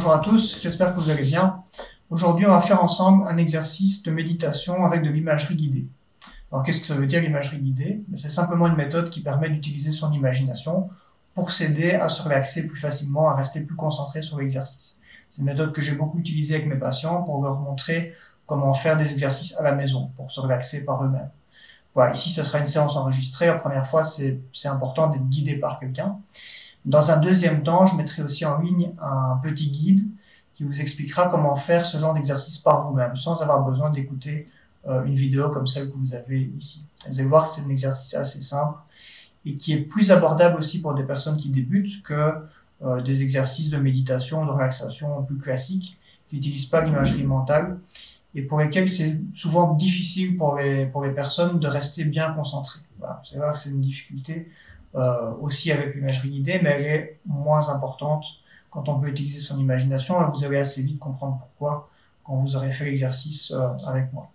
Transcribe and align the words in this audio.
bonjour 0.00 0.14
à 0.14 0.20
tous, 0.20 0.58
j'espère 0.62 0.94
que 0.94 0.98
vous 0.98 1.10
allez 1.10 1.24
bien. 1.24 1.62
Aujourd'hui, 2.08 2.46
on 2.46 2.50
va 2.50 2.62
faire 2.62 2.82
ensemble 2.82 3.28
un 3.28 3.36
exercice 3.36 4.02
de 4.02 4.10
méditation 4.10 4.86
avec 4.86 5.02
de 5.02 5.10
l'imagerie 5.10 5.56
guidée. 5.56 5.88
Alors, 6.50 6.64
qu'est-ce 6.64 6.80
que 6.80 6.86
ça 6.86 6.94
veut 6.94 7.06
dire 7.06 7.20
l'imagerie 7.20 7.58
guidée? 7.58 8.02
C'est 8.16 8.30
simplement 8.30 8.66
une 8.66 8.76
méthode 8.76 9.10
qui 9.10 9.20
permet 9.20 9.50
d'utiliser 9.50 9.92
son 9.92 10.10
imagination 10.10 10.88
pour 11.34 11.52
s'aider 11.52 11.92
à 11.92 12.08
se 12.08 12.22
relaxer 12.22 12.66
plus 12.66 12.78
facilement, 12.78 13.28
à 13.28 13.34
rester 13.34 13.60
plus 13.60 13.76
concentré 13.76 14.22
sur 14.22 14.38
l'exercice. 14.38 14.98
C'est 15.30 15.40
une 15.40 15.44
méthode 15.44 15.74
que 15.74 15.82
j'ai 15.82 15.92
beaucoup 15.92 16.18
utilisée 16.18 16.54
avec 16.54 16.66
mes 16.66 16.76
patients 16.76 17.22
pour 17.22 17.42
leur 17.42 17.60
montrer 17.60 18.14
comment 18.46 18.72
faire 18.72 18.96
des 18.96 19.12
exercices 19.12 19.54
à 19.58 19.62
la 19.62 19.74
maison, 19.74 20.12
pour 20.16 20.32
se 20.32 20.40
relaxer 20.40 20.86
par 20.86 21.04
eux-mêmes. 21.04 21.28
Voilà, 21.94 22.14
ici, 22.14 22.30
ça 22.30 22.42
sera 22.42 22.60
une 22.60 22.66
séance 22.66 22.96
enregistrée. 22.96 23.48
La 23.48 23.56
première 23.56 23.86
fois, 23.86 24.06
c'est 24.06 24.40
important 24.64 25.08
d'être 25.10 25.28
guidé 25.28 25.56
par 25.56 25.78
quelqu'un. 25.78 26.16
Dans 26.84 27.10
un 27.10 27.20
deuxième 27.20 27.62
temps, 27.62 27.86
je 27.86 27.96
mettrai 27.96 28.22
aussi 28.22 28.44
en 28.44 28.58
ligne 28.58 28.92
un 29.00 29.38
petit 29.42 29.70
guide 29.70 30.08
qui 30.54 30.64
vous 30.64 30.80
expliquera 30.80 31.28
comment 31.28 31.56
faire 31.56 31.84
ce 31.84 31.98
genre 31.98 32.14
d'exercice 32.14 32.58
par 32.58 32.86
vous-même, 32.86 33.16
sans 33.16 33.42
avoir 33.42 33.64
besoin 33.64 33.90
d'écouter 33.90 34.46
euh, 34.88 35.04
une 35.04 35.14
vidéo 35.14 35.50
comme 35.50 35.66
celle 35.66 35.90
que 35.90 35.96
vous 35.96 36.14
avez 36.14 36.40
ici. 36.58 36.86
Vous 37.08 37.18
allez 37.18 37.28
voir 37.28 37.46
que 37.46 37.52
c'est 37.52 37.62
un 37.62 37.68
exercice 37.68 38.14
assez 38.14 38.42
simple 38.42 38.78
et 39.44 39.56
qui 39.56 39.72
est 39.72 39.80
plus 39.80 40.10
abordable 40.10 40.58
aussi 40.58 40.80
pour 40.80 40.94
des 40.94 41.02
personnes 41.02 41.36
qui 41.36 41.50
débutent 41.50 42.02
que 42.02 42.34
euh, 42.82 43.00
des 43.02 43.22
exercices 43.22 43.70
de 43.70 43.76
méditation, 43.76 44.44
de 44.44 44.50
relaxation 44.50 45.22
plus 45.24 45.38
classiques, 45.38 45.98
qui 46.28 46.36
n'utilisent 46.36 46.66
pas 46.66 46.82
l'imagerie 46.82 47.24
mentale 47.24 47.78
et 48.34 48.42
pour 48.42 48.60
lesquels 48.60 48.88
c'est 48.88 49.20
souvent 49.34 49.74
difficile 49.74 50.36
pour 50.36 50.56
les, 50.56 50.86
pour 50.86 51.04
les 51.04 51.10
personnes 51.10 51.58
de 51.58 51.66
rester 51.66 52.04
bien 52.04 52.32
concentrées. 52.32 52.80
Voilà. 52.98 53.20
Vous 53.24 53.42
allez 53.42 53.52
que 53.52 53.58
c'est 53.58 53.70
une 53.70 53.80
difficulté 53.80 54.48
euh, 54.96 55.32
aussi 55.40 55.70
avec 55.70 55.94
l'imagerie 55.94 56.30
guidée, 56.30 56.58
mais 56.62 56.70
elle 56.70 56.86
est 56.86 57.20
moins 57.24 57.68
importante 57.68 58.24
quand 58.70 58.88
on 58.88 58.98
peut 58.98 59.08
utiliser 59.08 59.38
son 59.38 59.58
imagination. 59.58 60.20
Et 60.20 60.30
vous 60.32 60.44
allez 60.44 60.58
assez 60.58 60.82
vite 60.82 60.98
comprendre 60.98 61.38
pourquoi 61.38 61.88
quand 62.24 62.36
vous 62.36 62.56
aurez 62.56 62.72
fait 62.72 62.86
l'exercice 62.86 63.52
euh, 63.52 63.68
avec 63.86 64.12
moi. 64.12 64.30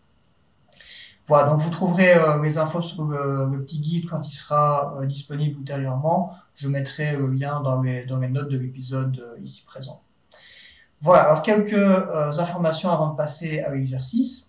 Voilà, 1.28 1.50
donc 1.50 1.60
vous 1.60 1.70
trouverez 1.70 2.16
euh, 2.16 2.42
les 2.42 2.58
infos 2.58 2.82
sur 2.82 3.04
le, 3.04 3.62
petit 3.64 3.82
guide 3.82 4.10
quand 4.10 4.22
il 4.22 4.34
sera 4.34 4.98
disponible 5.04 5.60
ultérieurement. 5.60 6.34
Je 6.56 6.70
mettrai 6.70 7.18
le 7.18 7.28
lien 7.32 7.62
dans 7.62 7.82
les, 7.82 8.06
dans 8.06 8.18
les 8.18 8.30
notes 8.30 8.50
de 8.50 8.58
l'épisode 8.58 9.22
ici 9.44 9.66
présent. 9.66 10.02
Voilà, 11.02 11.24
alors 11.24 11.42
quelques 11.42 11.74
informations 12.40 12.90
avant 12.90 13.12
de 13.12 13.18
passer 13.18 13.60
à 13.60 13.72
l'exercice. 13.72 14.45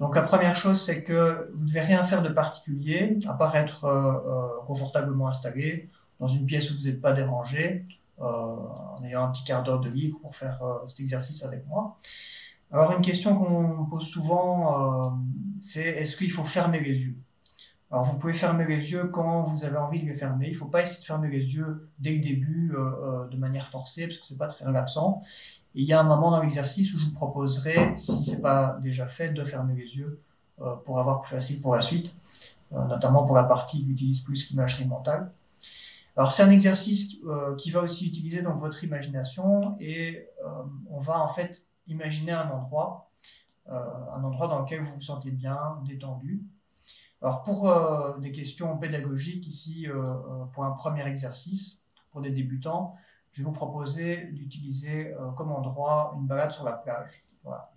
Donc 0.00 0.16
la 0.16 0.22
première 0.22 0.56
chose, 0.56 0.80
c'est 0.80 1.04
que 1.04 1.50
vous 1.54 1.62
ne 1.62 1.68
devez 1.68 1.80
rien 1.80 2.04
faire 2.04 2.22
de 2.22 2.28
particulier, 2.28 3.18
à 3.28 3.34
part 3.34 3.54
être 3.56 3.84
euh, 3.84 4.12
euh, 4.14 4.48
confortablement 4.66 5.28
installé 5.28 5.88
dans 6.18 6.26
une 6.26 6.46
pièce 6.46 6.70
où 6.70 6.74
vous 6.74 6.86
n'êtes 6.86 7.00
pas 7.00 7.12
dérangé, 7.12 7.84
euh, 8.20 8.24
en 8.24 9.02
ayant 9.04 9.24
un 9.24 9.30
petit 9.30 9.44
quart 9.44 9.62
d'heure 9.62 9.80
de 9.80 9.90
libre 9.90 10.18
pour 10.20 10.34
faire 10.34 10.62
cet 10.86 11.00
exercice 11.00 11.44
avec 11.44 11.66
moi. 11.66 11.96
Alors 12.72 12.92
une 12.92 13.02
question 13.02 13.36
qu'on 13.36 13.84
pose 13.84 14.06
souvent, 14.06 15.16
c'est 15.60 15.84
est-ce 15.84 16.16
qu'il 16.16 16.30
faut 16.30 16.44
fermer 16.44 16.80
les 16.80 16.90
yeux? 16.90 17.16
Alors 17.94 18.06
vous 18.06 18.18
pouvez 18.18 18.32
fermer 18.32 18.66
les 18.66 18.90
yeux 18.90 19.04
quand 19.04 19.44
vous 19.44 19.64
avez 19.64 19.76
envie 19.76 20.02
de 20.02 20.06
les 20.06 20.14
fermer. 20.14 20.48
Il 20.48 20.52
ne 20.52 20.58
faut 20.58 20.66
pas 20.66 20.82
essayer 20.82 21.00
de 21.00 21.04
fermer 21.04 21.28
les 21.28 21.54
yeux 21.54 21.88
dès 22.00 22.16
le 22.16 22.20
début 22.20 22.74
de 23.30 23.36
manière 23.36 23.68
forcée 23.68 24.08
parce 24.08 24.18
que 24.18 24.26
c'est 24.26 24.36
pas 24.36 24.48
très 24.48 24.64
relaxant 24.64 25.22
il 25.74 25.84
y 25.84 25.92
a 25.92 26.00
un 26.00 26.04
moment 26.04 26.30
dans 26.30 26.40
l'exercice 26.40 26.94
où 26.94 26.98
je 26.98 27.06
vous 27.06 27.14
proposerai, 27.14 27.96
si 27.96 28.24
c'est 28.24 28.40
pas 28.40 28.78
déjà 28.82 29.06
fait, 29.06 29.30
de 29.30 29.44
fermer 29.44 29.74
les 29.74 29.96
yeux 29.96 30.20
euh, 30.60 30.76
pour 30.84 31.00
avoir 31.00 31.22
plus 31.22 31.34
facile 31.34 31.60
pour 31.60 31.74
la 31.74 31.82
suite, 31.82 32.14
euh, 32.72 32.84
notamment 32.86 33.24
pour 33.24 33.34
la 33.34 33.44
partie 33.44 33.82
qui 33.82 33.90
utilise 33.90 34.20
plus 34.20 34.50
l'imagerie 34.50 34.86
mentale. 34.86 35.32
Alors 36.16 36.30
c'est 36.30 36.44
un 36.44 36.50
exercice 36.50 37.16
euh, 37.26 37.56
qui 37.56 37.72
va 37.72 37.80
aussi 37.80 38.06
utiliser 38.06 38.42
donc 38.42 38.60
votre 38.60 38.84
imagination 38.84 39.76
et 39.80 40.28
on 40.88 41.00
va 41.00 41.20
en 41.20 41.28
fait 41.28 41.66
imaginer 41.88 42.32
un 42.32 42.48
endroit, 42.50 43.10
un 43.68 44.22
endroit 44.22 44.46
dans 44.46 44.60
lequel 44.60 44.82
vous 44.82 44.94
vous 44.94 45.00
sentez 45.00 45.30
bien, 45.30 45.58
détendu. 45.84 46.44
Alors 47.24 47.42
pour 47.42 47.68
des 48.20 48.30
questions 48.32 48.76
pédagogiques 48.76 49.48
ici, 49.48 49.88
pour 50.52 50.64
un 50.64 50.72
premier 50.72 51.06
exercice, 51.06 51.80
pour 52.12 52.20
des 52.20 52.30
débutants, 52.30 52.94
je 53.34 53.42
vais 53.42 53.46
vous 53.46 53.52
proposer 53.52 54.28
d'utiliser 54.28 55.12
euh, 55.12 55.32
comme 55.32 55.50
endroit 55.50 56.14
une 56.16 56.26
balade 56.26 56.52
sur 56.52 56.64
la 56.64 56.72
plage. 56.72 57.26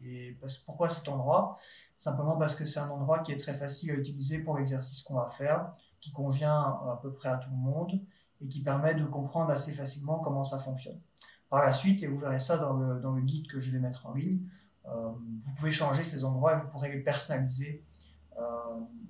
Et 0.05 0.37
pourquoi 0.65 0.87
cet 0.87 1.09
endroit? 1.09 1.57
Simplement 1.97 2.37
parce 2.37 2.55
que 2.55 2.65
c'est 2.65 2.79
un 2.79 2.89
endroit 2.89 3.19
qui 3.19 3.33
est 3.33 3.37
très 3.37 3.55
facile 3.55 3.91
à 3.91 3.95
utiliser 3.95 4.39
pour 4.39 4.57
l'exercice 4.57 5.01
qu'on 5.01 5.15
va 5.15 5.29
faire, 5.29 5.71
qui 5.99 6.13
convient 6.13 6.53
à 6.53 6.99
peu 7.01 7.11
près 7.11 7.29
à 7.29 7.37
tout 7.37 7.49
le 7.49 7.57
monde 7.57 7.99
et 8.39 8.47
qui 8.47 8.61
permet 8.61 8.93
de 8.93 9.03
comprendre 9.03 9.49
assez 9.49 9.73
facilement 9.73 10.19
comment 10.19 10.43
ça 10.45 10.59
fonctionne. 10.59 10.99
Par 11.49 11.65
la 11.65 11.73
suite, 11.73 12.03
et 12.03 12.07
vous 12.07 12.19
verrez 12.19 12.39
ça 12.39 12.57
dans 12.57 12.73
le, 12.77 13.21
guide 13.21 13.47
que 13.47 13.59
je 13.59 13.71
vais 13.71 13.79
mettre 13.79 14.05
en 14.05 14.13
ligne, 14.13 14.39
euh, 14.85 15.09
vous 15.41 15.53
pouvez 15.55 15.71
changer 15.71 16.03
ces 16.05 16.23
endroits 16.23 16.53
et 16.53 16.61
vous 16.61 16.67
pourrez 16.67 16.93
les 16.93 16.99
personnaliser 16.99 17.83
euh, 17.95 17.96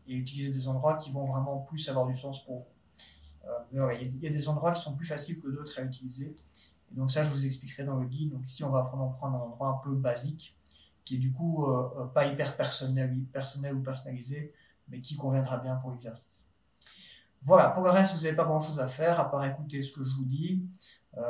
et 0.08 0.16
utiliser 0.16 0.52
des 0.52 0.68
endroits 0.68 0.96
qui 0.96 1.12
vont 1.12 1.26
vraiment 1.26 1.58
plus 1.60 1.88
avoir 1.90 2.08
du 2.08 2.16
sens 2.16 2.44
pour 2.46 2.60
vous. 2.60 2.66
Euh, 3.76 3.94
il 4.02 4.24
y, 4.24 4.28
a 4.28 4.30
des 4.30 4.48
endroits 4.50 4.72
qui 4.72 4.82
sont 4.82 4.96
plus 4.96 5.06
faciles 5.06 5.42
que 5.42 5.48
d'autres 5.48 5.80
à 5.80 5.84
utiliser. 5.84 6.36
Donc 6.92 7.12
ça, 7.12 7.24
je 7.24 7.30
vous 7.30 7.46
expliquerai 7.46 7.84
dans 7.84 7.98
le 7.98 8.08
guide. 8.08 8.32
Donc 8.32 8.48
ici, 8.48 8.64
on 8.64 8.70
va 8.70 8.82
vraiment 8.82 9.10
prendre 9.10 9.38
un 9.38 9.42
endroit 9.42 9.70
un 9.70 9.84
peu 9.84 9.96
basique, 9.96 10.56
qui 11.06 11.16
est 11.16 11.20
du 11.20 11.32
coup 11.32 11.66
euh, 11.66 11.90
euh, 11.98 12.06
pas 12.06 12.28
hyper 12.28 12.56
personnel, 12.56 13.18
personnel 13.32 13.76
ou 13.76 13.82
personnalisé, 13.82 14.54
mais 14.90 15.02
qui 15.02 15.16
conviendra 15.16 15.58
bien 15.60 15.76
pour 15.76 15.92
l'exercice. 15.92 16.44
Voilà, 17.44 17.70
pour 17.70 17.84
le 17.84 17.92
reste, 17.92 18.16
vous 18.16 18.24
n'avez 18.24 18.36
pas 18.36 18.46
grand-chose 18.46 18.80
à 18.80 18.88
faire, 18.88 19.20
à 19.20 19.30
part 19.30 19.46
écouter 19.46 19.82
ce 19.82 19.94
que 19.94 20.04
je 20.04 20.10
vous 20.16 20.26
dis, 20.26 20.64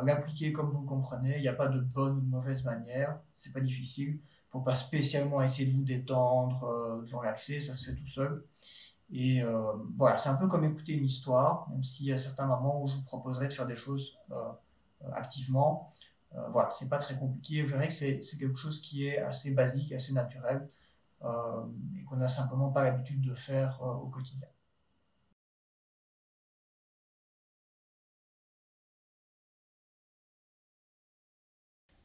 l'appliquer 0.04 0.54
comme 0.54 0.70
vous 0.70 0.80
le 0.82 0.88
comprenez. 0.88 1.36
Il 1.36 1.42
n'y 1.42 1.48
a 1.48 1.54
pas 1.54 1.68
de 1.68 1.80
bonne 1.80 2.18
ou 2.18 2.22
de 2.22 2.30
mauvaise 2.30 2.64
manière, 2.64 3.20
c'est 3.36 3.52
pas 3.52 3.60
difficile. 3.60 4.20
Faut 4.52 4.62
pas 4.62 4.76
spécialement 4.76 5.42
essayer 5.42 5.70
de 5.70 5.76
vous 5.76 5.84
détendre, 5.84 7.04
de 7.06 7.16
relaxer, 7.16 7.60
ça 7.60 7.76
se 7.76 7.86
fait 7.86 7.96
tout 7.96 8.08
seul. 8.08 8.44
Et 9.12 9.42
euh, 9.42 9.72
voilà, 9.96 10.18
c'est 10.18 10.30
un 10.30 10.36
peu 10.36 10.48
comme 10.48 10.66
écouter 10.66 10.94
une 10.94 11.06
histoire, 11.06 11.70
même 11.70 11.84
s'il 11.84 12.08
y 12.08 12.12
a 12.12 12.18
certains 12.18 12.46
moments 12.46 12.84
où 12.84 12.88
je 12.88 12.96
vous 12.96 13.04
proposerai 13.04 13.48
de 13.48 13.54
faire 13.54 13.68
des 13.68 13.78
choses 13.78 14.18
euh, 14.32 14.36
euh, 15.06 15.12
activement. 15.14 15.94
voilà, 16.52 16.70
c'est 16.72 16.90
pas 16.90 16.98
très 16.98 17.18
compliqué. 17.18 17.64
Vous 17.64 17.70
verrez 17.70 17.88
que 17.88 17.94
c'est 17.94 18.22
quelque 18.38 18.58
chose 18.58 18.82
qui 18.82 19.08
est 19.08 19.20
assez 19.20 19.52
basique, 19.54 19.92
assez 19.94 20.14
naturel, 20.14 20.68
et 21.24 22.04
qu'on 22.04 22.18
n'a 22.18 22.28
simplement 22.28 22.70
pas 22.70 22.84
l'habitude 22.84 23.22
de 23.22 23.34
faire 23.34 23.82
au 23.82 24.08
quotidien. 24.08 24.48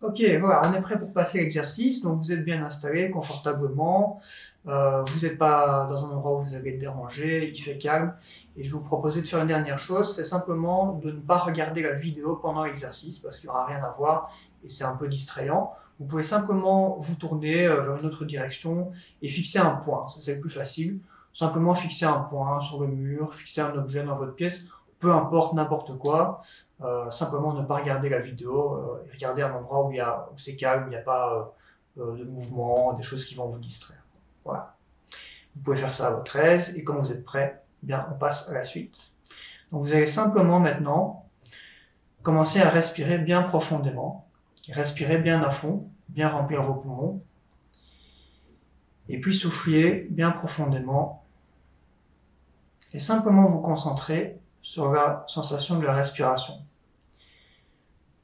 Ok, 0.03 0.21
voilà, 0.41 0.63
on 0.67 0.73
est 0.73 0.81
prêt 0.81 0.99
pour 0.99 1.13
passer 1.13 1.39
l'exercice. 1.39 2.03
Donc 2.03 2.19
vous 2.19 2.33
êtes 2.33 2.45
bien 2.45 2.65
installé 2.65 3.09
confortablement. 3.09 4.21
Euh, 4.67 5.03
vous 5.03 5.21
n'êtes 5.21 5.39
pas 5.39 5.87
dans 5.89 6.05
un 6.05 6.11
endroit 6.11 6.39
où 6.39 6.41
vous 6.41 6.55
avez 6.55 6.71
être 6.75 6.81
dérangé, 6.81 7.49
il 7.49 7.61
fait 7.61 7.79
calme. 7.79 8.13
Et 8.57 8.65
je 8.65 8.73
vous 8.73 8.81
proposer 8.81 9.23
de 9.23 9.29
faire 9.29 9.41
une 9.41 9.47
dernière 9.47 9.79
chose, 9.79 10.15
c'est 10.15 10.25
simplement 10.25 10.95
de 10.95 11.13
ne 11.13 11.21
pas 11.21 11.39
regarder 11.39 11.83
la 11.83 11.93
vidéo 11.93 12.35
pendant 12.35 12.65
l'exercice 12.65 13.21
parce 13.21 13.39
qu'il 13.39 13.49
n'y 13.49 13.55
aura 13.55 13.67
rien 13.67 13.83
à 13.83 13.95
voir 13.97 14.33
et 14.65 14.69
c'est 14.69 14.83
un 14.83 14.97
peu 14.97 15.07
distrayant. 15.07 15.73
Vous 16.01 16.07
pouvez 16.07 16.25
simplement 16.25 16.97
vous 16.99 17.15
tourner 17.15 17.67
euh, 17.69 17.83
vers 17.83 17.97
une 17.99 18.07
autre 18.07 18.25
direction 18.25 18.91
et 19.23 19.29
fixer 19.29 19.61
un 19.61 19.77
point. 19.77 20.09
Ça 20.09 20.19
c'est 20.19 20.35
le 20.35 20.41
plus 20.41 20.51
facile. 20.51 20.99
Simplement 21.33 21.75
fixer 21.75 22.07
un 22.07 22.19
point 22.19 22.61
sur 22.61 22.81
le 22.81 22.89
mur, 22.89 23.35
fixer 23.35 23.61
un 23.61 23.75
objet 23.77 24.03
dans 24.03 24.17
votre 24.17 24.35
pièce, 24.35 24.67
peu 24.99 25.13
importe 25.13 25.55
n'importe 25.55 25.97
quoi. 25.99 26.43
Euh, 26.85 27.11
simplement 27.11 27.53
ne 27.53 27.63
pas 27.63 27.77
regarder 27.77 28.09
la 28.09 28.19
vidéo 28.19 28.75
euh, 28.75 29.09
regarder 29.13 29.43
un 29.43 29.53
endroit 29.53 29.85
où, 29.85 29.93
où 29.93 30.39
c'est 30.39 30.57
calme, 30.57 30.85
où 30.85 30.87
il 30.87 30.91
n'y 30.91 30.97
a 30.97 31.03
pas 31.03 31.55
euh, 31.99 32.17
de 32.17 32.25
mouvement, 32.25 32.93
des 32.95 33.05
choses 33.05 33.25
qui 33.25 33.35
vont 33.35 33.49
vous 33.49 33.61
distraire. 33.61 34.03
Voilà. 34.45 34.75
Vous 35.55 35.63
pouvez 35.63 35.77
faire 35.77 35.95
ça 35.95 36.09
à 36.09 36.11
votre 36.11 36.35
aise 36.37 36.75
et 36.77 36.83
quand 36.83 36.99
vous 36.99 37.13
êtes 37.13 37.25
prêt, 37.25 37.63
eh 37.83 37.87
bien, 37.87 38.09
on 38.11 38.19
passe 38.19 38.49
à 38.49 38.55
la 38.55 38.65
suite. 38.65 39.13
Donc 39.71 39.83
vous 39.83 39.93
allez 39.93 40.07
simplement 40.07 40.59
maintenant 40.59 41.29
commencer 42.23 42.61
à 42.61 42.69
respirer 42.69 43.19
bien 43.19 43.43
profondément, 43.43 44.27
respirer 44.69 45.19
bien 45.19 45.41
à 45.43 45.51
fond, 45.51 45.89
bien 46.09 46.29
remplir 46.29 46.63
vos 46.63 46.75
poumons, 46.75 47.23
et 49.09 49.21
puis 49.21 49.35
souffler 49.35 50.09
bien 50.11 50.31
profondément, 50.31 51.25
et 52.93 52.99
simplement 52.99 53.47
vous 53.47 53.61
concentrer 53.61 54.39
sur 54.63 54.93
la 54.93 55.25
sensation 55.27 55.79
de 55.79 55.85
la 55.85 55.95
respiration 55.95 56.55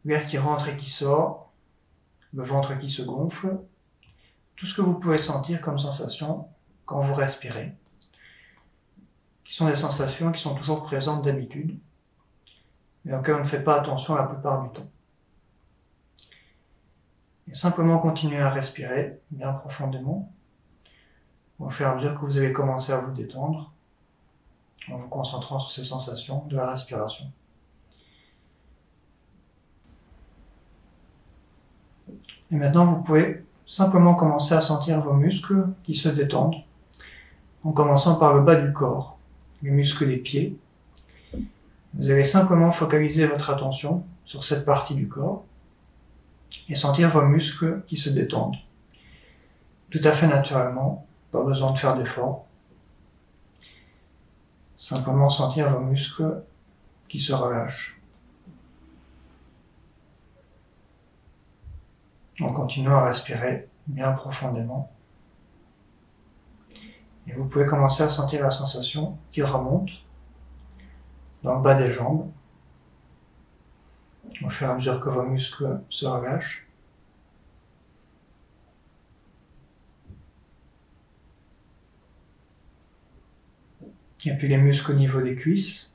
l'air 0.08 0.24
qui 0.24 0.38
rentre 0.38 0.68
et 0.68 0.76
qui 0.76 0.90
sort, 0.90 1.52
le 2.32 2.42
ventre 2.42 2.78
qui 2.78 2.90
se 2.90 3.02
gonfle, 3.02 3.58
tout 4.56 4.66
ce 4.66 4.74
que 4.74 4.80
vous 4.80 4.94
pouvez 4.94 5.18
sentir 5.18 5.60
comme 5.60 5.78
sensation 5.78 6.48
quand 6.86 7.00
vous 7.00 7.14
respirez, 7.14 7.74
qui 9.44 9.54
sont 9.54 9.66
des 9.66 9.76
sensations 9.76 10.32
qui 10.32 10.40
sont 10.40 10.54
toujours 10.54 10.82
présentes 10.82 11.22
d'habitude, 11.22 11.78
mais 13.04 13.14
auxquelles 13.14 13.36
on 13.36 13.40
ne 13.40 13.44
fait 13.44 13.62
pas 13.62 13.76
attention 13.76 14.14
la 14.14 14.24
plupart 14.24 14.62
du 14.62 14.70
temps. 14.70 14.88
Et 17.50 17.54
simplement 17.54 17.98
continuer 17.98 18.40
à 18.40 18.50
respirer 18.50 19.20
bien 19.30 19.52
profondément, 19.52 20.32
au 21.58 21.70
fur 21.70 21.86
et 21.86 21.90
à 21.90 21.94
mesure 21.94 22.18
que 22.18 22.24
vous 22.24 22.36
allez 22.36 22.52
commencer 22.52 22.92
à 22.92 22.98
vous 22.98 23.12
détendre, 23.12 23.72
en 24.90 24.96
vous 24.96 25.08
concentrant 25.08 25.60
sur 25.60 25.70
ces 25.70 25.88
sensations 25.88 26.46
de 26.46 26.56
la 26.56 26.70
respiration. 26.70 27.30
Et 32.50 32.56
maintenant, 32.56 32.86
vous 32.86 33.02
pouvez 33.02 33.44
simplement 33.66 34.14
commencer 34.14 34.54
à 34.54 34.60
sentir 34.60 35.00
vos 35.00 35.12
muscles 35.12 35.66
qui 35.84 35.94
se 35.94 36.08
détendent, 36.08 36.56
en 37.64 37.72
commençant 37.72 38.14
par 38.16 38.34
le 38.34 38.40
bas 38.40 38.56
du 38.56 38.72
corps, 38.72 39.18
les 39.62 39.70
muscles 39.70 40.06
des 40.06 40.16
pieds. 40.16 40.56
Vous 41.94 42.10
allez 42.10 42.24
simplement 42.24 42.70
focaliser 42.70 43.26
votre 43.26 43.50
attention 43.50 44.04
sur 44.24 44.44
cette 44.44 44.64
partie 44.64 44.94
du 44.94 45.08
corps 45.08 45.44
et 46.68 46.74
sentir 46.74 47.10
vos 47.10 47.22
muscles 47.22 47.82
qui 47.86 47.96
se 47.96 48.08
détendent. 48.08 48.56
Tout 49.90 50.00
à 50.04 50.12
fait 50.12 50.26
naturellement, 50.26 51.06
pas 51.32 51.42
besoin 51.42 51.72
de 51.72 51.78
faire 51.78 51.96
d'efforts. 51.96 52.46
Simplement 54.78 55.28
sentir 55.28 55.70
vos 55.70 55.80
muscles 55.80 56.42
qui 57.08 57.20
se 57.20 57.32
relâchent. 57.32 57.97
En 62.40 62.52
continuant 62.52 62.94
à 62.94 63.06
respirer 63.08 63.68
bien 63.86 64.12
profondément. 64.12 64.92
Et 67.26 67.32
vous 67.32 67.46
pouvez 67.46 67.66
commencer 67.66 68.02
à 68.02 68.08
sentir 68.08 68.42
la 68.42 68.50
sensation 68.50 69.18
qui 69.30 69.42
remonte 69.42 69.90
dans 71.42 71.56
le 71.56 71.62
bas 71.62 71.74
des 71.74 71.92
jambes, 71.92 72.30
au 74.42 74.50
fur 74.50 74.68
et 74.68 74.70
à 74.70 74.74
mesure 74.74 75.00
que 75.00 75.08
vos 75.08 75.24
muscles 75.24 75.80
se 75.90 76.06
relâchent. 76.06 76.66
Et 84.24 84.34
puis 84.34 84.48
les 84.48 84.58
muscles 84.58 84.92
au 84.92 84.94
niveau 84.94 85.22
des 85.22 85.34
cuisses. 85.34 85.90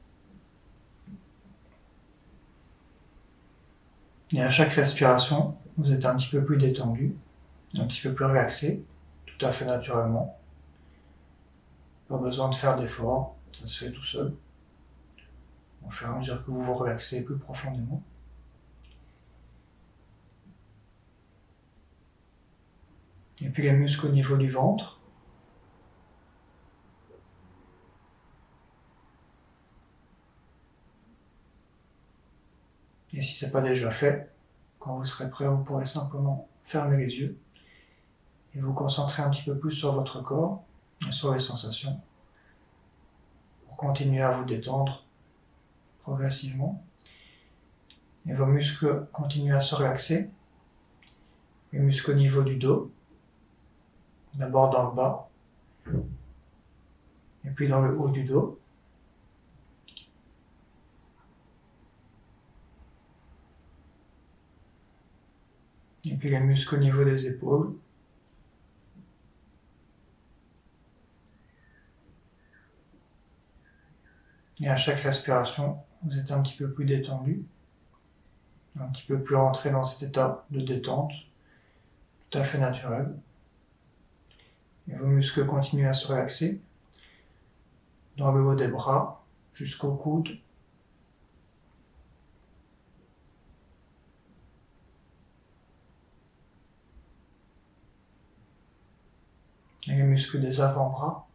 Et 4.31 4.41
à 4.41 4.49
chaque 4.49 4.71
respiration, 4.71 5.55
vous 5.77 5.91
êtes 5.91 6.05
un 6.05 6.15
petit 6.15 6.29
peu 6.29 6.43
plus 6.43 6.57
détendu, 6.57 7.15
un 7.77 7.85
petit 7.85 8.01
peu 8.01 8.13
plus 8.13 8.25
relaxé, 8.25 8.83
tout 9.25 9.45
à 9.45 9.51
fait 9.51 9.65
naturellement. 9.65 10.39
Pas 12.07 12.17
besoin 12.17 12.49
de 12.49 12.55
faire 12.55 12.77
d'efforts, 12.77 13.35
ça 13.53 13.67
se 13.67 13.85
fait 13.85 13.91
tout 13.91 14.03
seul. 14.03 14.33
Au 15.85 15.89
fur 15.89 16.07
et 16.07 16.11
à 16.11 16.13
mesure 16.15 16.45
que 16.45 16.51
vous 16.51 16.63
vous 16.63 16.75
relaxez 16.75 17.23
plus 17.23 17.37
profondément. 17.37 18.01
Et 23.41 23.49
puis 23.49 23.63
les 23.63 23.73
muscles 23.73 24.07
au 24.07 24.09
niveau 24.09 24.37
du 24.37 24.49
ventre. 24.49 24.99
Et 33.11 33.21
si 33.21 33.33
ce 33.33 33.45
n'est 33.45 33.51
pas 33.51 33.61
déjà 33.61 33.91
fait, 33.91 34.32
quand 34.83 34.97
vous 34.97 35.05
serez 35.05 35.29
prêt, 35.29 35.47
vous 35.47 35.63
pourrez 35.63 35.85
simplement 35.85 36.49
fermer 36.65 36.97
les 36.97 37.15
yeux 37.15 37.39
et 38.53 38.59
vous 38.59 38.73
concentrer 38.73 39.23
un 39.23 39.29
petit 39.29 39.43
peu 39.43 39.57
plus 39.57 39.71
sur 39.71 39.93
votre 39.93 40.21
corps 40.21 40.61
et 41.07 41.11
sur 41.13 41.33
les 41.33 41.39
sensations 41.39 42.01
pour 43.65 43.77
continuer 43.77 44.21
à 44.21 44.33
vous 44.33 44.43
détendre 44.43 45.05
progressivement. 46.01 46.83
Et 48.27 48.33
vos 48.33 48.45
muscles 48.45 49.07
continuent 49.13 49.55
à 49.55 49.61
se 49.61 49.73
relaxer. 49.73 50.29
Les 51.71 51.79
muscles 51.79 52.11
au 52.11 52.15
niveau 52.15 52.43
du 52.43 52.57
dos, 52.57 52.91
d'abord 54.33 54.69
dans 54.69 54.89
le 54.89 54.95
bas, 54.95 55.29
et 57.45 57.49
puis 57.51 57.69
dans 57.69 57.79
le 57.81 57.97
haut 57.97 58.09
du 58.09 58.25
dos. 58.25 58.59
Et 66.05 66.15
puis 66.15 66.29
les 66.29 66.39
muscles 66.39 66.75
au 66.75 66.77
niveau 66.79 67.03
des 67.03 67.27
épaules. 67.27 67.75
Et 74.59 74.69
à 74.69 74.75
chaque 74.75 74.99
respiration, 74.99 75.77
vous 76.03 76.17
êtes 76.17 76.31
un 76.31 76.41
petit 76.41 76.55
peu 76.55 76.71
plus 76.71 76.85
détendu, 76.85 77.43
un 78.79 78.87
petit 78.87 79.03
peu 79.05 79.21
plus 79.21 79.35
rentré 79.35 79.71
dans 79.71 79.83
cet 79.83 80.09
état 80.09 80.45
de 80.51 80.61
détente, 80.61 81.11
tout 82.29 82.37
à 82.37 82.43
fait 82.43 82.59
naturel. 82.59 83.13
Et 84.89 84.95
vos 84.95 85.07
muscles 85.07 85.45
continuent 85.45 85.87
à 85.87 85.93
se 85.93 86.07
relaxer 86.07 86.61
dans 88.17 88.31
le 88.31 88.43
haut 88.43 88.55
des 88.55 88.67
bras 88.67 89.25
jusqu'au 89.53 89.95
coude 89.95 90.29
les 99.93 100.03
muscles 100.03 100.39
des 100.39 100.61
avant-bras. 100.61 101.27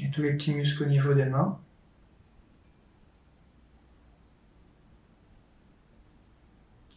Et 0.00 0.10
tous 0.10 0.22
les 0.22 0.34
petits 0.34 0.54
muscles 0.54 0.84
au 0.84 0.86
niveau 0.86 1.12
des 1.12 1.26
mains. 1.26 1.58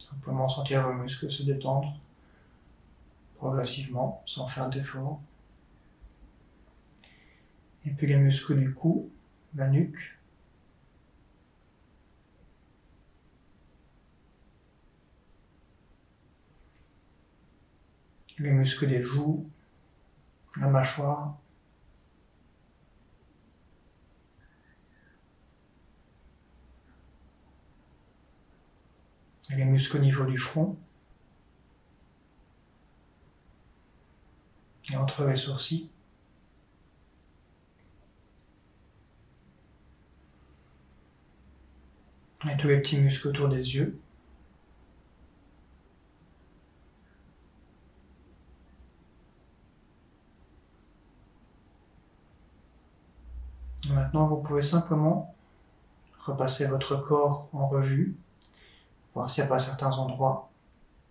Simplement 0.08 0.48
sentir 0.48 0.86
vos 0.86 0.92
muscles 0.92 1.30
se 1.30 1.42
détendre 1.42 1.98
progressivement 3.38 4.22
sans 4.24 4.46
faire 4.46 4.70
d'effort. 4.70 5.20
Et 7.84 7.90
puis 7.90 8.06
les 8.06 8.18
muscles 8.18 8.56
du 8.56 8.72
cou, 8.72 9.10
la 9.56 9.66
nuque. 9.66 10.21
Les 18.42 18.50
muscles 18.50 18.88
des 18.88 19.02
joues, 19.02 19.48
la 20.60 20.68
mâchoire. 20.68 21.36
les 29.54 29.66
muscles 29.66 29.98
au 29.98 30.00
niveau 30.00 30.24
du 30.24 30.38
front 30.38 30.78
et 34.90 34.96
entre 34.96 35.26
les 35.26 35.36
sourcils. 35.36 35.90
Et 42.50 42.56
tous 42.56 42.68
les 42.68 42.80
petits 42.80 42.96
muscles 42.96 43.28
autour 43.28 43.50
des 43.50 43.74
yeux. 43.74 44.00
Maintenant, 54.12 54.28
vous 54.28 54.42
pouvez 54.42 54.60
simplement 54.60 55.34
repasser 56.26 56.66
votre 56.66 56.96
corps 56.96 57.48
en 57.54 57.66
revue, 57.66 58.14
voir 59.14 59.30
s'il 59.30 59.42
n'y 59.42 59.46
a 59.46 59.48
pas 59.48 59.58
certains 59.58 59.92
endroits 59.92 60.50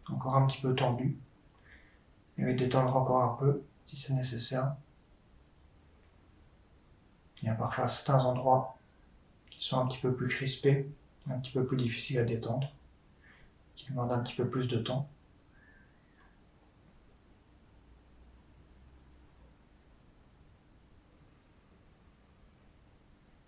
encore 0.08 0.36
un 0.36 0.46
petit 0.46 0.62
peu 0.62 0.76
tendus, 0.76 1.18
et 2.38 2.54
détendre 2.54 2.96
encore 2.96 3.24
un 3.24 3.36
peu 3.40 3.64
si 3.88 3.98
c'est 3.98 4.14
nécessaire. 4.14 4.76
Il 7.42 7.48
y 7.48 7.50
a 7.50 7.56
parfois 7.56 7.88
certains 7.88 8.24
endroits 8.24 8.78
qui 9.50 9.66
sont 9.66 9.80
un 9.80 9.88
petit 9.88 9.98
peu 9.98 10.14
plus 10.14 10.28
crispés, 10.28 10.88
un 11.28 11.40
petit 11.40 11.52
peu 11.52 11.66
plus 11.66 11.78
difficiles 11.78 12.20
à 12.20 12.24
détendre, 12.24 12.72
qui 13.74 13.90
demandent 13.90 14.12
un 14.12 14.20
petit 14.20 14.36
peu 14.36 14.48
plus 14.48 14.68
de 14.68 14.78
temps. 14.78 15.10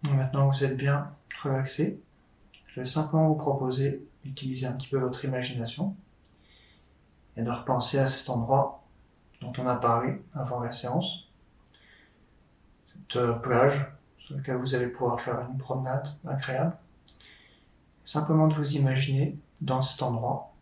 Maintenant 0.04 0.50
que 0.50 0.58
vous 0.58 0.64
êtes 0.66 0.76
bien 0.76 1.12
relaxé, 1.44 2.02
je 2.68 2.82
vais 2.82 2.86
simplement 2.86 3.30
vous 3.30 3.36
proposer 3.36 4.06
d'utiliser 4.24 4.68
un 4.68 4.74
petit 4.74 4.90
peu 4.90 4.98
votre 4.98 5.24
imagination 5.24 5.96
et 7.38 7.42
de 7.42 7.50
repenser 7.50 8.00
à 8.00 8.08
cet 8.08 8.30
endroit 8.30 8.84
dont 9.42 9.54
on 9.58 9.68
a 9.68 9.76
parlé 9.78 10.22
avant 10.34 10.60
la 10.60 10.72
séance, 10.72 11.28
cette 12.88 13.16
euh, 13.16 13.34
plage 13.34 13.88
sur 14.18 14.36
laquelle 14.36 14.58
vous 14.58 14.76
allez 14.76 14.88
pouvoir 14.88 15.20
faire 15.20 15.40
une 15.50 15.58
promenade 15.58 16.08
agréable. 16.28 16.78
Simplement 18.06 18.48
de 18.48 18.54
vous 18.54 18.76
imaginer 18.76 19.38
dans 19.62 19.82
cet 19.82 20.02
endroit, 20.02 20.54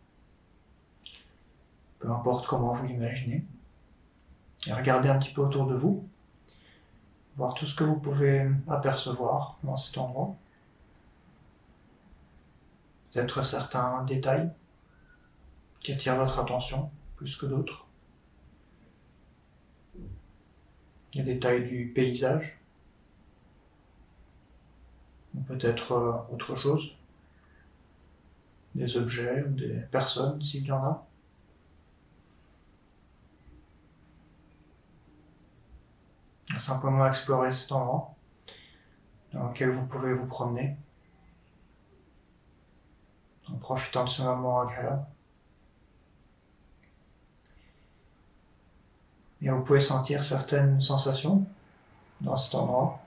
peu 1.98 2.10
importe 2.10 2.46
comment 2.46 2.72
vous 2.72 2.86
l'imaginez, 2.86 3.44
et 4.66 4.72
regardez 4.72 5.08
un 5.08 5.18
petit 5.18 5.32
peu 5.32 5.42
autour 5.42 5.66
de 5.66 5.74
vous 5.74 6.08
voir 7.36 7.54
tout 7.54 7.66
ce 7.66 7.74
que 7.74 7.84
vous 7.84 7.96
pouvez 7.96 8.48
apercevoir 8.68 9.58
dans 9.62 9.76
cet 9.76 9.98
endroit. 9.98 10.34
Peut-être 13.12 13.42
certains 13.42 14.02
détails 14.04 14.50
qui 15.80 15.92
attirent 15.92 16.16
votre 16.16 16.38
attention 16.38 16.90
plus 17.16 17.36
que 17.36 17.46
d'autres. 17.46 17.86
Les 21.14 21.22
détails 21.22 21.68
du 21.68 21.92
paysage. 21.94 22.58
peut-être 25.46 25.92
euh, 25.92 26.34
autre 26.34 26.56
chose, 26.56 26.94
des 28.74 28.96
objets 28.96 29.44
ou 29.44 29.50
des 29.50 29.80
personnes 29.90 30.42
s'il 30.42 30.64
y 30.64 30.72
en 30.72 30.84
a. 30.84 31.06
Simplement 36.58 37.06
explorer 37.06 37.52
cet 37.52 37.72
endroit 37.72 38.14
dans 39.32 39.48
lequel 39.48 39.70
vous 39.70 39.86
pouvez 39.86 40.12
vous 40.12 40.26
promener 40.26 40.76
en 43.48 43.56
profitant 43.56 44.04
de 44.04 44.10
ce 44.10 44.22
moment 44.22 44.60
agréable. 44.60 45.04
Et 49.40 49.50
vous 49.50 49.62
pouvez 49.62 49.80
sentir 49.80 50.22
certaines 50.22 50.80
sensations 50.80 51.44
dans 52.20 52.36
cet 52.36 52.54
endroit. 52.54 53.00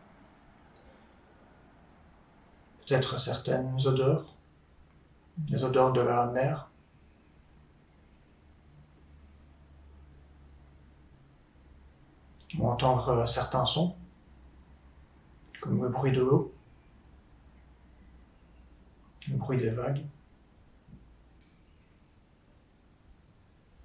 Peut-être 2.86 3.20
certaines 3.20 3.80
odeurs, 3.86 4.26
les 5.48 5.64
odeurs 5.64 5.94
de 5.94 6.02
la 6.02 6.26
mer. 6.26 6.70
Ou 12.58 12.70
entendre 12.70 13.26
certains 13.26 13.66
sons, 13.66 13.96
comme 15.62 15.82
le 15.82 15.90
bruit 15.90 16.12
de 16.12 16.22
l'eau, 16.22 16.54
le 19.28 19.36
bruit 19.36 19.58
des 19.58 19.72
vagues, 19.72 20.06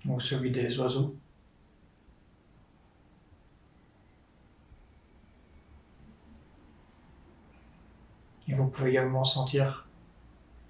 ou 0.06 0.20
celui 0.20 0.50
des 0.50 0.78
oiseaux. 0.78 1.16
Et 8.48 8.54
vous 8.54 8.66
pouvez 8.68 8.90
également 8.90 9.24
sentir 9.24 9.86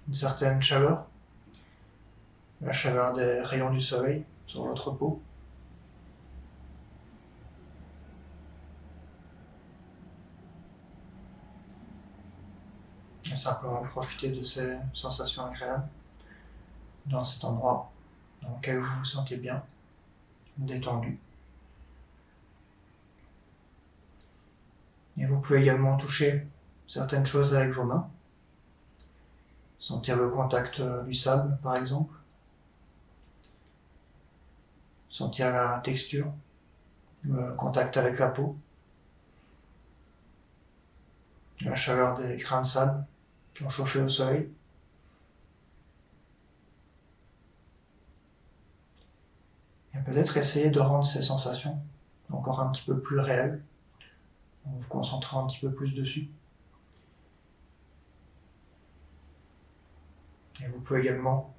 une 0.07 0.13
certaine 0.13 0.61
chaleur, 0.61 1.07
la 2.61 2.71
chaleur 2.71 3.13
des 3.13 3.41
rayons 3.41 3.71
du 3.71 3.81
soleil 3.81 4.23
sur 4.45 4.63
votre 4.65 4.91
peau. 4.91 5.21
Et 13.30 13.30
simplement 13.41 13.81
profiter 13.81 14.29
de 14.29 14.43
ces 14.43 14.77
sensations 14.93 15.45
agréables 15.45 15.87
dans 17.07 17.23
cet 17.23 17.43
endroit 17.43 17.91
dans 18.41 18.55
lequel 18.55 18.79
vous 18.79 18.99
vous 18.99 19.05
sentez 19.05 19.37
bien, 19.37 19.63
détendu. 20.57 21.19
Et 25.17 25.25
vous 25.25 25.39
pouvez 25.39 25.61
également 25.61 25.97
toucher 25.97 26.47
certaines 26.87 27.25
choses 27.25 27.53
avec 27.55 27.73
vos 27.73 27.83
mains. 27.83 28.09
Sentir 29.79 30.15
le 30.15 30.29
contact 30.29 30.79
euh, 30.79 31.03
du 31.03 31.13
sable, 31.13 31.57
par 31.63 31.75
exemple. 31.75 32.13
Sentir 35.09 35.51
la 35.51 35.79
texture, 35.83 36.31
le 37.23 37.53
contact 37.53 37.97
avec 37.97 38.17
la 38.19 38.29
peau. 38.29 38.55
La 41.61 41.75
chaleur 41.75 42.17
des 42.17 42.37
grains 42.37 42.61
de 42.61 42.67
sable 42.67 43.05
qui 43.53 43.63
ont 43.63 43.69
chauffé 43.69 44.01
au 44.01 44.09
soleil. 44.09 44.49
Et 49.93 49.99
peut-être 49.99 50.37
essayer 50.37 50.69
de 50.69 50.79
rendre 50.79 51.05
ces 51.05 51.21
sensations 51.21 51.79
encore 52.33 52.61
un 52.61 52.71
petit 52.71 52.83
peu 52.83 52.99
plus 52.99 53.19
réelles 53.19 53.61
en 54.65 54.71
vous 54.71 54.87
concentrant 54.87 55.43
un 55.43 55.47
petit 55.47 55.59
peu 55.59 55.71
plus 55.71 55.93
dessus. 55.95 56.29
Et 60.61 60.67
vous 60.67 60.79
pouvez 60.79 61.01
également 61.01 61.53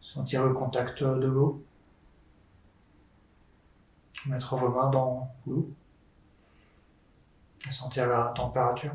sentir 0.00 0.46
le 0.46 0.54
contact 0.54 1.02
de 1.02 1.26
l'eau. 1.26 1.62
Mettre 4.24 4.56
vos 4.56 4.70
mains 4.70 4.90
dans 4.90 5.30
l'eau. 5.46 5.70
Et 7.68 7.72
sentir 7.72 8.08
la 8.08 8.32
température. 8.34 8.94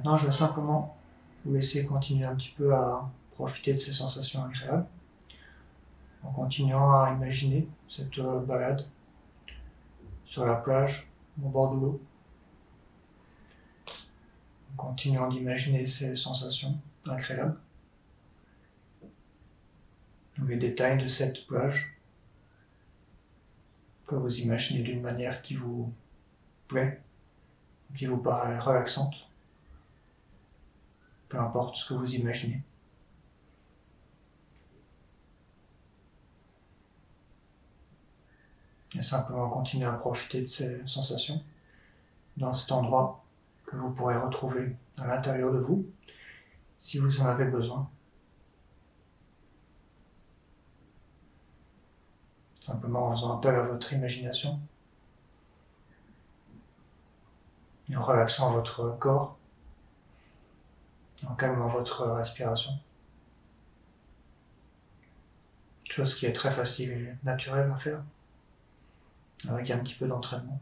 Maintenant, 0.00 0.16
je 0.16 0.24
vais 0.24 0.32
simplement 0.32 0.96
vous 1.44 1.52
laisser 1.52 1.84
continuer 1.84 2.24
un 2.24 2.34
petit 2.34 2.54
peu 2.56 2.74
à 2.74 3.06
profiter 3.32 3.74
de 3.74 3.78
ces 3.78 3.92
sensations 3.92 4.42
agréables 4.42 4.86
en 6.22 6.32
continuant 6.32 6.90
à 6.92 7.12
imaginer 7.12 7.68
cette 7.86 8.18
balade 8.18 8.86
sur 10.24 10.46
la 10.46 10.54
plage, 10.54 11.06
au 11.44 11.50
bord 11.50 11.74
de 11.74 11.80
l'eau. 11.80 12.00
En 14.72 14.76
continuant 14.76 15.28
d'imaginer 15.28 15.86
ces 15.86 16.16
sensations 16.16 16.78
agréables. 17.06 17.58
Les 20.46 20.56
détails 20.56 21.02
de 21.02 21.08
cette 21.08 21.46
plage 21.46 21.94
que 24.06 24.14
vous 24.14 24.38
imaginez 24.38 24.82
d'une 24.82 25.02
manière 25.02 25.42
qui 25.42 25.56
vous 25.56 25.92
plaît, 26.68 27.02
qui 27.94 28.06
vous 28.06 28.16
paraît 28.16 28.58
relaxante, 28.58 29.29
peu 31.30 31.38
importe 31.38 31.76
ce 31.76 31.88
que 31.88 31.94
vous 31.94 32.14
imaginez. 32.14 32.62
et 38.96 39.02
simplement 39.02 39.48
continuer 39.48 39.86
à 39.86 39.92
profiter 39.92 40.40
de 40.40 40.46
ces 40.46 40.86
sensations 40.86 41.42
dans 42.36 42.52
cet 42.52 42.72
endroit 42.72 43.24
que 43.66 43.76
vous 43.76 43.90
pourrez 43.90 44.16
retrouver 44.16 44.74
à 44.98 45.06
l'intérieur 45.06 45.52
de 45.52 45.58
vous 45.58 45.86
si 46.80 46.98
vous 46.98 47.20
en 47.20 47.26
avez 47.26 47.44
besoin. 47.44 47.88
Simplement 52.54 53.08
en 53.08 53.10
faisant 53.12 53.38
appel 53.38 53.54
à 53.54 53.62
votre 53.62 53.92
imagination 53.92 54.58
et 57.88 57.96
en 57.96 58.02
relaxant 58.02 58.52
votre 58.52 58.96
corps, 58.98 59.36
en 61.26 61.34
calmant 61.34 61.68
votre 61.68 62.06
respiration. 62.06 62.70
Chose 65.88 66.14
qui 66.14 66.26
est 66.26 66.32
très 66.32 66.50
facile 66.50 66.90
et 66.90 67.14
naturelle 67.24 67.70
à 67.70 67.76
faire 67.76 68.02
avec 69.48 69.70
un 69.70 69.78
petit 69.78 69.94
peu 69.94 70.06
d'entraînement. 70.06 70.60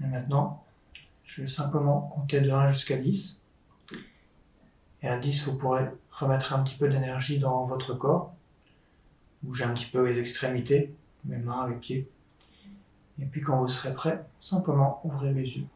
Et 0.00 0.06
maintenant, 0.06 0.64
je 1.24 1.42
vais 1.42 1.48
simplement 1.48 2.00
compter 2.00 2.40
de 2.40 2.50
1 2.50 2.70
jusqu'à 2.70 2.96
10. 2.96 3.40
Et 5.02 5.08
à 5.08 5.18
10, 5.18 5.44
vous 5.44 5.56
pourrez 5.56 5.88
remettre 6.10 6.52
un 6.52 6.62
petit 6.62 6.76
peu 6.76 6.88
d'énergie 6.88 7.38
dans 7.38 7.66
votre 7.66 7.94
corps. 7.94 8.34
Bouger 9.42 9.64
un 9.64 9.74
petit 9.74 9.86
peu 9.86 10.04
les 10.04 10.18
extrémités, 10.18 10.94
les 11.26 11.38
mains, 11.38 11.68
les 11.68 11.76
pieds. 11.76 12.10
Et 13.20 13.26
puis 13.26 13.40
quand 13.40 13.60
vous 13.60 13.68
serez 13.68 13.94
prêt, 13.94 14.24
simplement 14.40 15.00
ouvrez 15.04 15.32
les 15.32 15.48
yeux. 15.58 15.66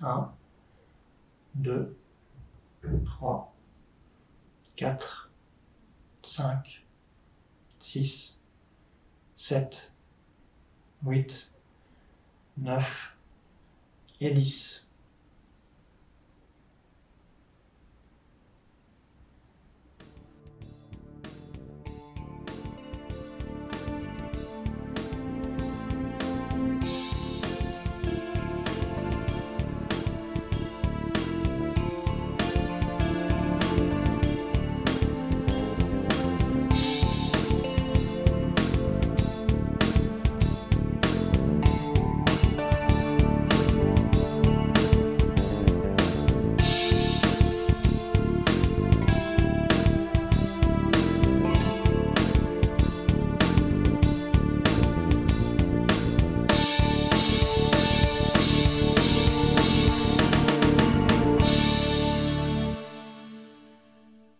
1, 0.00 0.32
2, 1.56 1.96
3, 3.04 3.54
4, 4.76 5.30
5, 6.22 6.84
6, 7.80 8.36
7, 9.36 9.92
8, 11.04 11.50
9 12.58 13.16
et 14.20 14.32
10. 14.32 14.83